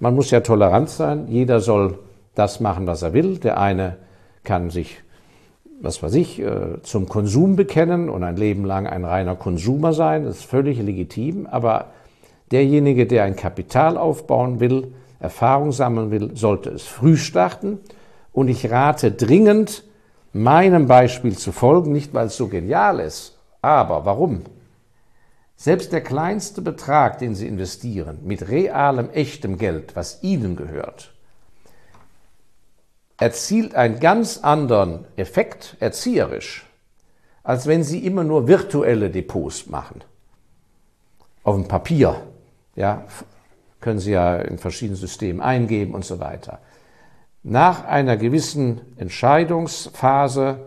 Man 0.01 0.15
muss 0.15 0.31
ja 0.31 0.41
tolerant 0.41 0.91
sein. 0.91 1.29
Jeder 1.29 1.61
soll 1.61 1.99
das 2.35 2.61
machen, 2.61 2.87
was 2.87 3.03
er 3.03 3.13
will. 3.13 3.39
Der 3.39 3.59
eine 3.59 3.97
kann 4.45 4.71
sich, 4.71 4.99
was 5.81 6.03
weiß 6.03 6.15
ich, 6.15 6.41
äh, 6.41 6.83
zum 6.83 7.09
Konsum 7.09 7.57
bekennen 7.57 8.09
und 8.09 8.25
ein 8.25 8.37
Leben 8.37 8.65
lang 8.65 8.87
ein 8.87 9.05
reiner 9.05 9.37
Konsumer 9.37 9.93
sein. 9.93 10.25
Das 10.25 10.39
ist 10.39 10.45
völlig 10.45 10.81
legitim. 10.81 11.47
Aber 11.47 11.93
derjenige, 12.51 13.07
der 13.07 13.25
ein 13.25 13.37
Kapital 13.37 13.97
aufbauen 13.97 14.61
will, 14.61 14.93
Erfahrung 15.19 15.73
sammeln 15.73 16.11
will, 16.11 16.37
sollte 16.37 16.71
es 16.71 16.85
früh 16.85 17.17
starten. 17.17 17.79
Und 18.33 18.49
ich 18.49 18.71
rate 18.71 19.13
dringend, 19.13 19.85
meinem 20.33 20.87
Beispiel 20.87 21.37
zu 21.37 21.53
folgen, 21.53 21.93
nicht 21.93 22.15
weil 22.15 22.27
es 22.27 22.37
so 22.37 22.49
genial 22.49 23.01
ist, 23.01 23.37
aber 23.63 24.05
warum? 24.05 24.43
Selbst 25.57 25.93
der 25.93 26.01
kleinste 26.01 26.63
Betrag, 26.63 27.19
den 27.19 27.35
Sie 27.35 27.47
investieren, 27.47 28.21
mit 28.25 28.49
realem, 28.49 29.11
echtem 29.11 29.59
Geld, 29.59 29.95
was 29.95 30.23
Ihnen 30.23 30.57
gehört, 30.57 31.13
erzielt 33.19 33.75
einen 33.75 34.01
ganz 34.01 34.39
anderen 34.39 35.05
Effekt 35.17 35.77
erzieherisch, 35.81 36.65
als 37.43 37.67
wenn 37.67 37.83
Sie 37.83 38.07
immer 38.07 38.25
nur 38.25 38.49
virtuelle 38.49 39.11
Depots 39.11 39.67
machen. 39.67 40.03
Auf 41.43 41.57
dem 41.57 41.69
Papier, 41.69 42.23
ja, 42.77 43.05
können 43.81 43.99
Sie 43.99 44.13
ja 44.13 44.37
in 44.37 44.59
verschiedenen 44.59 44.97
Systemen 44.97 45.41
eingeben 45.41 45.95
und 45.95 46.05
so 46.05 46.21
weiter. 46.21 46.61
Nach 47.43 47.85
einer 47.85 48.17
gewissen 48.17 48.81
Entscheidungsphase 48.97 50.61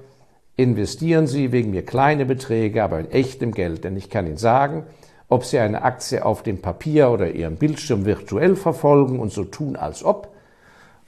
investieren 0.56 1.28
Sie 1.28 1.52
wegen 1.52 1.72
mir 1.72 1.86
kleine 1.86 2.26
Beträge, 2.26 2.84
aber 2.84 3.00
in 3.00 3.12
echtem 3.12 3.52
Geld. 3.52 3.84
Denn 3.84 3.96
ich 3.96 4.10
kann 4.10 4.26
Ihnen 4.26 4.38
sagen, 4.38 4.84
ob 5.30 5.46
Sie 5.46 5.60
eine 5.60 5.84
Aktie 5.84 6.26
auf 6.26 6.44
dem 6.44 6.62
Papier 6.62 7.10
oder 7.12 7.32
Ihrem 7.32 7.58
Bildschirm 7.58 8.06
virtuell 8.06 8.56
verfolgen 8.56 9.20
und 9.20 9.32
so 9.32 9.44
tun, 9.44 9.76
als 9.76 10.04
ob, 10.04 10.34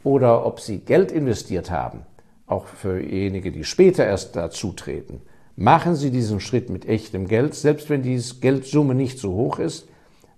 oder 0.04 0.46
ob 0.46 0.60
Sie 0.60 0.80
Geld 0.80 1.12
investiert 1.12 1.72
haben, 1.72 2.02
auch 2.46 2.68
für 2.68 3.00
diejenigen, 3.00 3.54
die 3.54 3.64
später 3.64 4.06
erst 4.06 4.36
dazutreten, 4.36 5.22
machen 5.56 5.96
Sie 5.96 6.12
diesen 6.12 6.40
Schritt 6.40 6.70
mit 6.70 6.88
echtem 6.88 7.28
Geld, 7.28 7.56
selbst 7.56 7.90
wenn 7.90 8.04
die 8.04 8.22
Geldsumme 8.40 8.94
nicht 8.94 9.18
so 9.18 9.34
hoch 9.34 9.58
ist, 9.58 9.88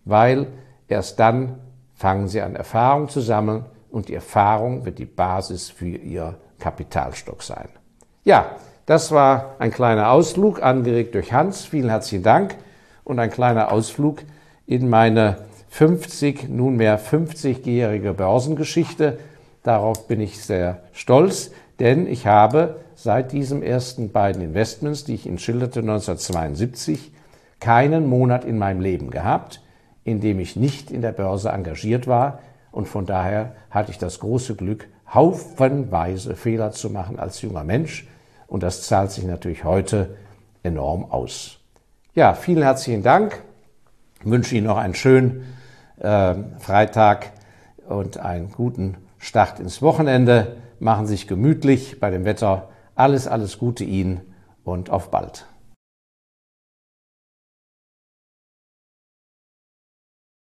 weil 0.10 0.48
erst 0.88 1.20
dann 1.20 1.60
fangen 1.96 2.28
Sie 2.28 2.42
an 2.42 2.56
Erfahrung 2.56 3.10
zu 3.10 3.22
sammeln 3.22 3.66
und 3.90 4.10
die 4.10 4.16
Erfahrung 4.16 4.86
wird 4.86 5.00
die 5.00 5.06
Basis 5.06 5.70
für 5.70 5.88
Ihr 5.88 6.36
Kapitalstock 6.60 7.44
sein. 7.44 7.70
Ja, 8.24 8.58
das 8.86 9.12
war 9.12 9.56
ein 9.60 9.72
kleiner 9.72 10.12
Ausflug, 10.12 10.62
angeregt 10.62 11.16
durch 11.16 11.34
Hans. 11.34 11.66
Vielen 11.66 11.90
herzlichen 11.90 12.24
Dank 12.24 12.56
und 13.04 13.20
ein 13.20 13.30
kleiner 13.30 13.72
Ausflug 13.72 14.24
in 14.66 14.90
meine 14.90 15.38
50, 15.70 16.50
nunmehr 16.50 17.00
50-jährige 17.00 18.14
Börsengeschichte. 18.14 19.20
Darauf 19.64 20.08
bin 20.08 20.22
ich 20.22 20.44
sehr 20.44 20.84
stolz, 20.94 21.52
denn 21.80 22.08
ich 22.08 22.28
habe 22.28 22.78
seit 22.96 23.32
diesen 23.32 23.62
ersten 23.62 24.12
beiden 24.12 24.42
Investments, 24.42 25.04
die 25.04 25.16
ich 25.16 25.26
Ihnen 25.26 25.38
schilderte 25.38 25.80
1972, 25.80 27.12
keinen 27.60 28.08
Monat 28.08 28.46
in 28.46 28.58
meinem 28.58 28.82
Leben 28.82 29.10
gehabt, 29.12 29.62
in 30.08 30.22
dem 30.22 30.40
ich 30.40 30.56
nicht 30.56 30.90
in 30.90 31.02
der 31.02 31.12
Börse 31.12 31.50
engagiert 31.50 32.08
war. 32.08 32.40
Und 32.72 32.88
von 32.88 33.06
daher 33.06 33.56
hatte 33.70 33.92
ich 33.92 33.98
das 33.98 34.20
große 34.20 34.56
Glück, 34.56 34.88
haufenweise 35.14 36.38
Fehler 36.38 36.72
zu 36.72 36.90
machen 36.90 37.20
als 37.20 37.42
junger 37.42 37.66
Mensch 37.66 38.08
und 38.48 38.64
das 38.64 38.84
zahlt 38.84 39.12
sich 39.12 39.26
natürlich 39.26 39.66
heute 39.66 40.16
enorm 40.64 41.12
aus. 41.12 41.58
Ja, 42.16 42.36
vielen 42.36 42.64
herzlichen 42.64 43.04
Dank. 43.04 43.44
Ich 44.22 44.32
wünsche 44.32 44.56
Ihnen 44.56 44.68
noch 44.68 44.78
einen 44.78 44.96
schönen 44.96 45.44
äh, 46.00 46.36
Freitag 46.60 47.34
und 47.90 48.18
einen 48.18 48.50
guten 48.54 48.96
Start 49.18 49.60
ins 49.60 49.82
Wochenende. 49.82 50.56
Machen 50.80 51.06
Sie 51.06 51.16
sich 51.16 51.28
gemütlich 51.28 52.00
bei 52.00 52.12
dem 52.12 52.24
Wetter. 52.24 52.70
Alles, 52.96 53.28
alles 53.28 53.58
Gute 53.58 53.84
Ihnen 53.84 54.22
und 54.64 54.90
auf 54.90 55.12
bald. 55.12 55.46